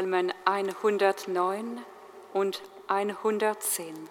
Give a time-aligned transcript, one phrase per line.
[0.00, 1.82] Psalmen 109
[2.32, 4.08] und 110.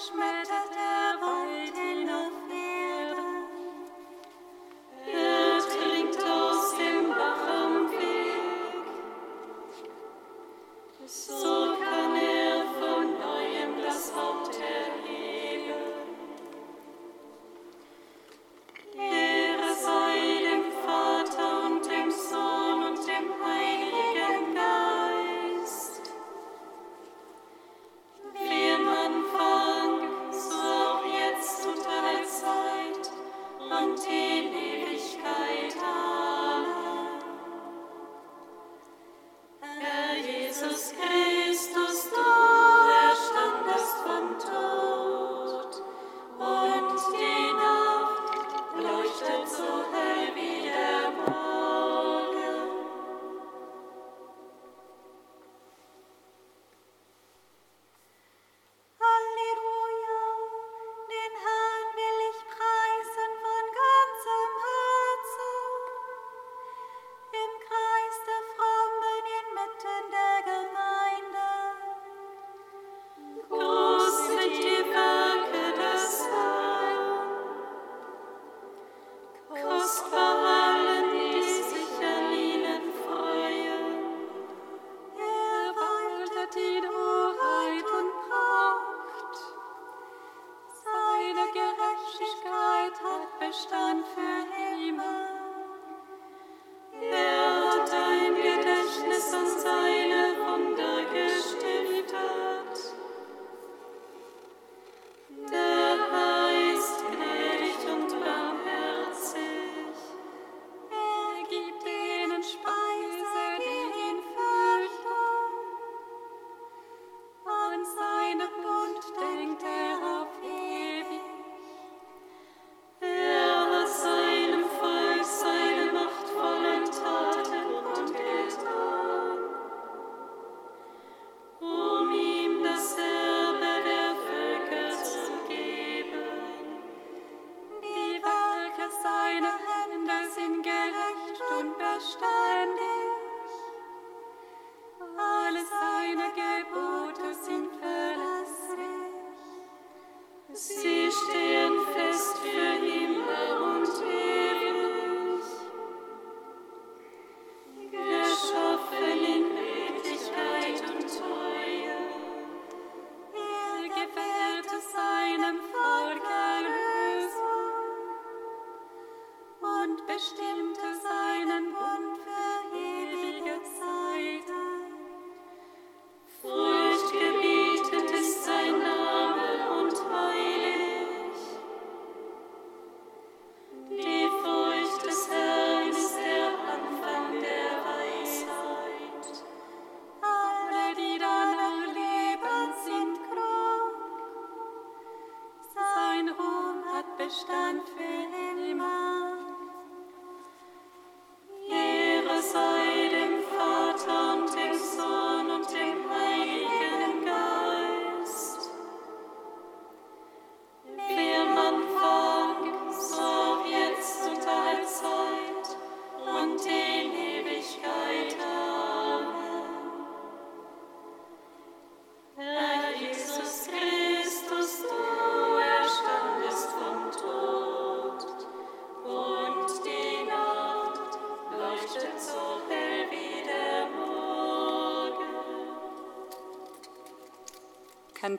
[0.00, 0.39] Schmidt.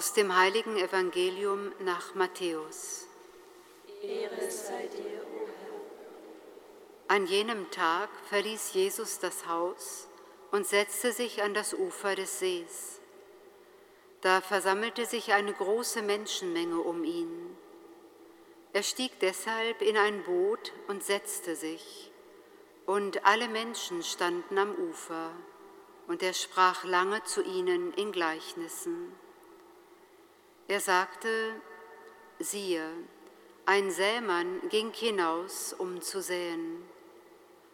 [0.00, 3.06] Aus dem heiligen Evangelium nach Matthäus.
[4.00, 7.14] Ehre sei dir, o Herr.
[7.14, 10.08] An jenem Tag verließ Jesus das Haus
[10.52, 12.98] und setzte sich an das Ufer des Sees.
[14.22, 17.58] Da versammelte sich eine große Menschenmenge um ihn.
[18.72, 22.10] Er stieg deshalb in ein Boot und setzte sich,
[22.86, 25.30] und alle Menschen standen am Ufer,
[26.06, 29.14] und er sprach lange zu ihnen in Gleichnissen.
[30.70, 31.60] Er sagte,
[32.38, 32.88] siehe,
[33.66, 36.84] ein Sämann ging hinaus, um zu säen.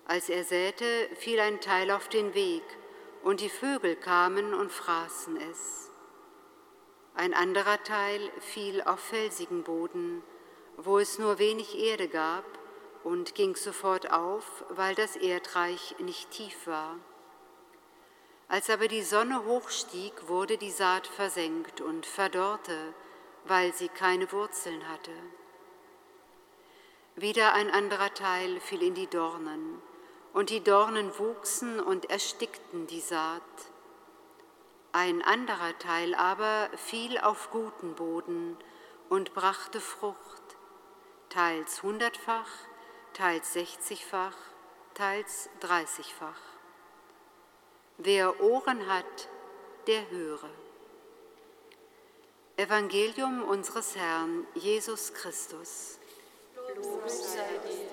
[0.07, 2.63] Als er säte, fiel ein Teil auf den Weg,
[3.23, 5.91] und die Vögel kamen und fraßen es.
[7.15, 10.23] Ein anderer Teil fiel auf felsigen Boden,
[10.79, 12.47] wo es nur wenig Erde gab,
[13.05, 16.97] und ging sofort auf, weil das Erdreich nicht tief war.
[18.49, 22.95] Als aber die Sonne hochstieg, wurde die Saat versenkt und verdorrte,
[23.45, 25.11] weil sie keine Wurzeln hatte.
[27.17, 29.83] Wieder ein anderer Teil fiel in die Dornen,
[30.33, 33.43] und die Dornen wuchsen und erstickten die Saat.
[34.93, 38.57] Ein anderer Teil aber fiel auf guten Boden
[39.09, 40.57] und brachte Frucht,
[41.31, 42.49] teils hundertfach,
[43.13, 44.37] teils sechzigfach,
[44.95, 46.56] teils dreißigfach.
[47.99, 49.29] Wer Ohren hat,
[49.87, 50.51] der höre.
[52.59, 55.99] Evangelium unseres Herrn Jesus Christus.
[56.77, 57.86] Lob sei dir,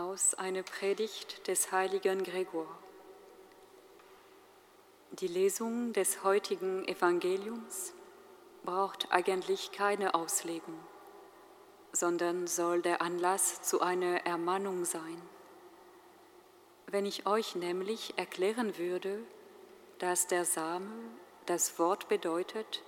[0.00, 2.66] Aus einer Predigt des heiligen Gregor.
[5.10, 7.92] Die Lesung des heutigen Evangeliums
[8.64, 10.78] braucht eigentlich keine Auslegung,
[11.92, 15.20] sondern soll der Anlass zu einer Ermahnung sein.
[16.86, 19.18] Wenn ich euch nämlich erklären würde,
[19.98, 20.88] dass der Same
[21.44, 22.82] das Wort bedeutet,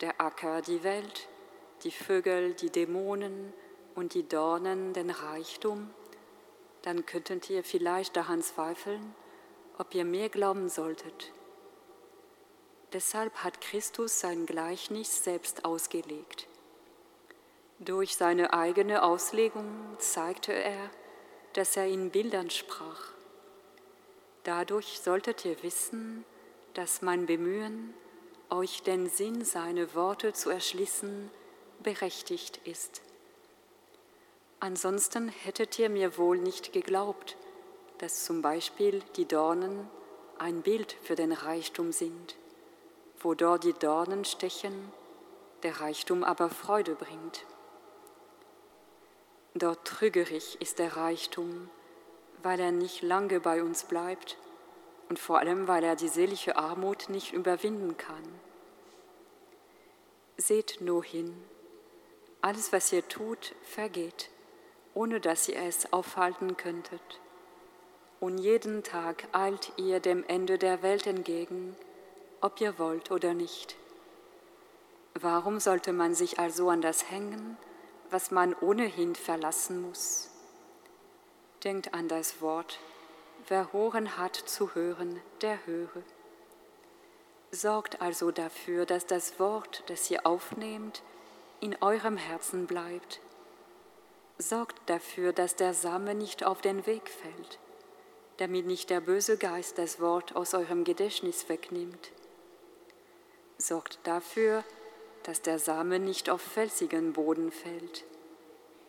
[0.00, 1.28] der Acker die Welt,
[1.82, 3.52] die Vögel die Dämonen
[3.96, 5.90] und die Dornen den Reichtum,
[6.84, 9.14] dann könntet ihr vielleicht daran zweifeln,
[9.78, 11.32] ob ihr mehr glauben solltet.
[12.92, 16.46] Deshalb hat Christus sein Gleichnis selbst ausgelegt.
[17.78, 20.90] Durch seine eigene Auslegung zeigte er,
[21.54, 23.12] dass er in Bildern sprach.
[24.42, 26.26] Dadurch solltet ihr wissen,
[26.74, 27.94] dass mein Bemühen,
[28.50, 31.30] euch den Sinn seiner Worte zu erschließen,
[31.82, 33.00] berechtigt ist.
[34.64, 37.36] Ansonsten hättet ihr mir wohl nicht geglaubt,
[37.98, 39.90] dass zum Beispiel die Dornen
[40.38, 42.34] ein Bild für den Reichtum sind,
[43.20, 44.90] wo dort die Dornen stechen,
[45.64, 47.44] der Reichtum aber Freude bringt.
[49.52, 51.68] Dort trügerig ist der Reichtum,
[52.42, 54.38] weil er nicht lange bei uns bleibt
[55.10, 58.40] und vor allem, weil er die seelische Armut nicht überwinden kann.
[60.38, 61.36] Seht nur hin,
[62.40, 64.30] alles, was ihr tut, vergeht,
[64.94, 67.20] ohne dass ihr es aufhalten könntet.
[68.20, 71.76] Und jeden Tag eilt ihr dem Ende der Welt entgegen,
[72.40, 73.76] ob ihr wollt oder nicht.
[75.14, 77.56] Warum sollte man sich also an das hängen,
[78.10, 80.30] was man ohnehin verlassen muss?
[81.62, 82.78] Denkt an das Wort,
[83.48, 86.02] wer Ohren hat zu hören, der höre.
[87.50, 91.02] Sorgt also dafür, dass das Wort, das ihr aufnehmt,
[91.60, 93.20] in eurem Herzen bleibt.
[94.38, 97.58] Sorgt dafür, dass der Same nicht auf den Weg fällt,
[98.38, 102.10] damit nicht der böse Geist das Wort aus eurem Gedächtnis wegnimmt.
[103.58, 104.64] Sorgt dafür,
[105.22, 108.04] dass der Same nicht auf felsigen Boden fällt,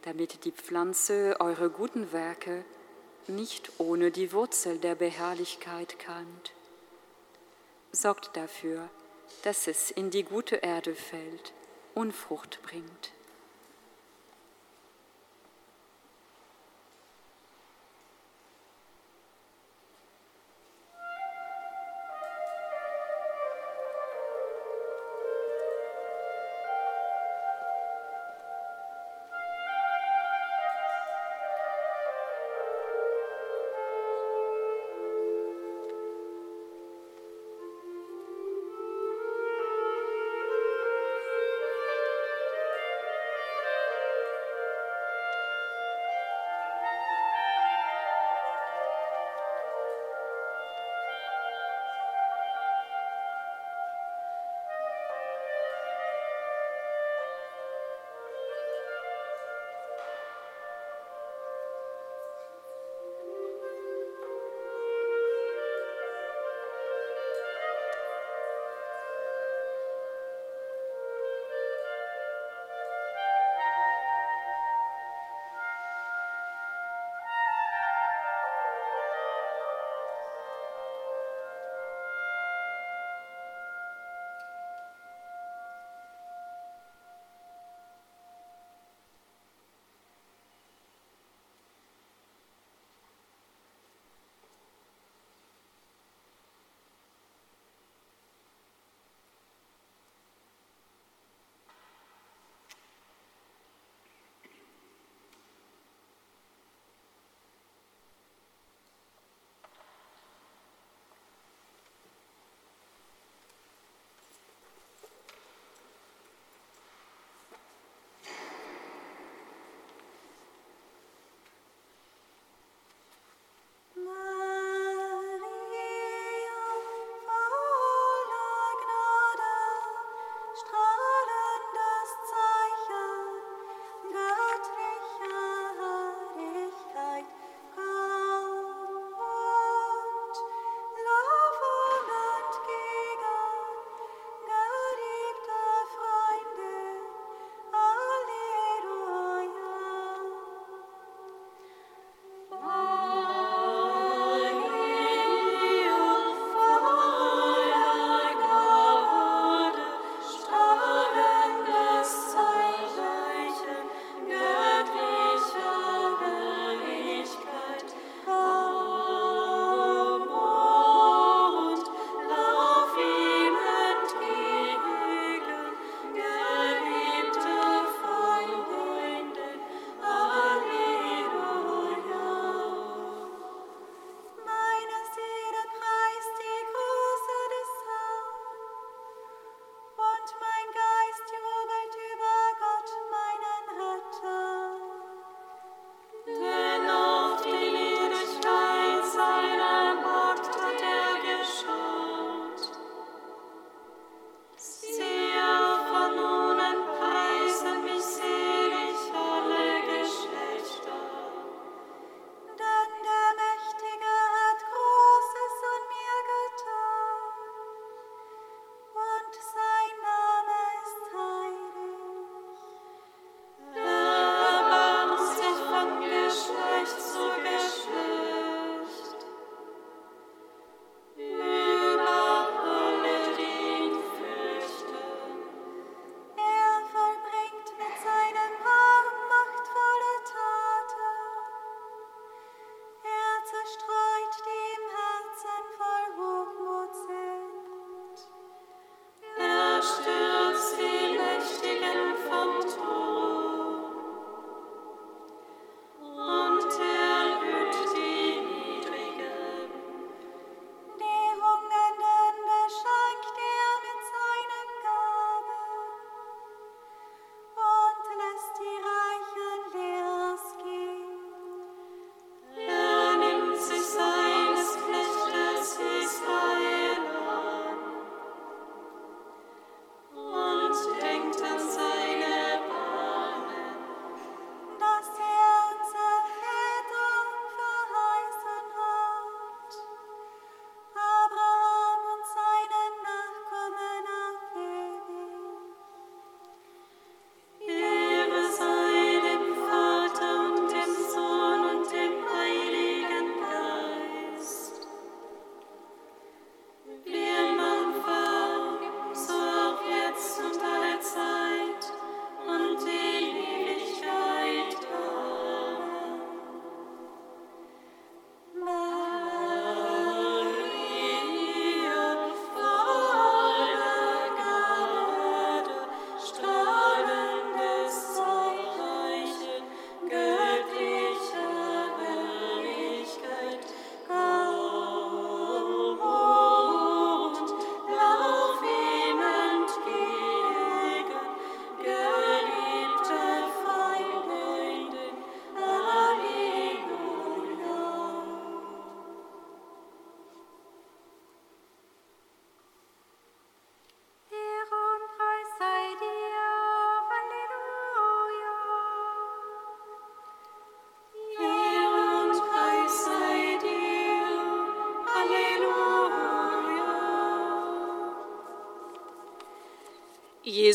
[0.01, 2.65] damit die Pflanze eure guten Werke
[3.27, 6.53] nicht ohne die Wurzel der Beherrlichkeit keimt.
[7.91, 8.89] Sorgt dafür,
[9.43, 11.53] dass es in die gute Erde fällt
[11.93, 13.14] und Frucht bringt.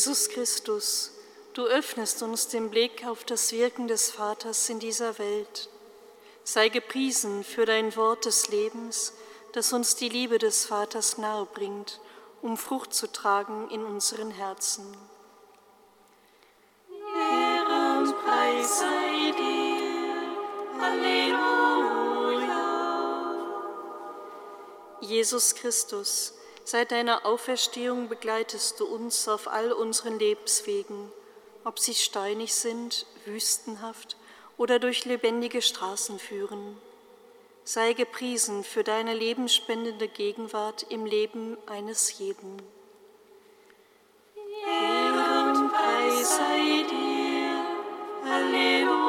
[0.00, 1.10] Jesus Christus,
[1.52, 5.68] du öffnest uns den Blick auf das Wirken des Vaters in dieser Welt.
[6.42, 9.12] Sei gepriesen für dein Wort des Lebens,
[9.52, 12.00] das uns die Liebe des Vaters nahe bringt,
[12.40, 14.90] um Frucht zu tragen in unseren Herzen.
[16.88, 20.80] Ehre und Preis sei dir.
[20.80, 21.90] Halleluja.
[25.02, 31.10] Jesus Christus, seit deiner Auferstehung begleitest du uns auf all unseren Lebenswegen,
[31.64, 34.16] ob sie steinig sind, wüstenhaft
[34.56, 36.76] oder durch lebendige Straßen führen.
[37.64, 42.60] Sei gepriesen für deine lebensspendende Gegenwart im Leben eines jeden.
[44.66, 48.30] Ehre und Preis sei dir.
[48.30, 49.00] Halleluja.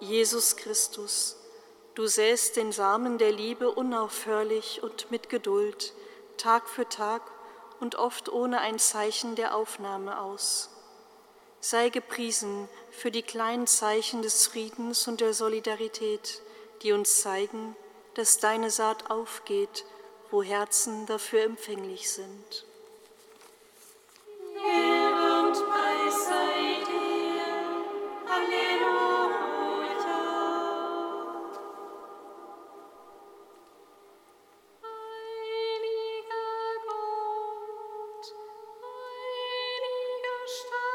[0.00, 1.36] Jesus Christus,
[1.96, 5.94] du säst den Samen der Liebe unaufhörlich und mit Geduld,
[6.36, 7.22] Tag für Tag
[7.80, 10.70] und oft ohne ein Zeichen der Aufnahme aus.
[11.60, 16.42] Sei gepriesen für die kleinen Zeichen des Friedens und der Solidarität,
[16.82, 17.74] die uns zeigen,
[18.14, 19.84] dass deine Saat aufgeht,
[20.30, 22.66] wo Herzen dafür empfänglich sind.
[24.64, 24.95] Ehre
[40.46, 40.85] heiliger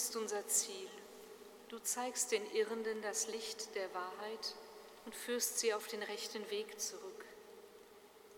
[0.00, 0.88] bist unser Ziel.
[1.68, 4.54] Du zeigst den Irrenden das Licht der Wahrheit
[5.04, 7.26] und führst sie auf den rechten Weg zurück.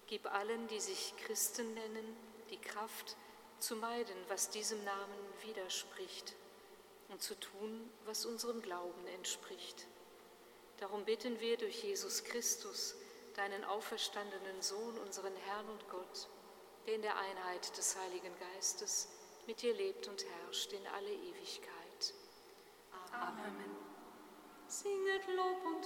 [0.09, 2.17] Gib allen, die sich Christen nennen,
[2.51, 3.17] die Kraft,
[3.61, 6.35] zu meiden, was diesem Namen widerspricht
[7.11, 9.87] und zu tun, was unserem Glauben entspricht.
[10.81, 12.97] Darum bitten wir durch Jesus Christus,
[13.37, 16.29] deinen auferstandenen Sohn, unseren Herrn und Gott,
[16.89, 19.07] der in der Einheit des Heiligen Geistes
[19.47, 22.15] mit dir lebt und herrscht in alle Ewigkeit.
[23.13, 23.77] Amen.
[24.69, 25.82] Singet Lob und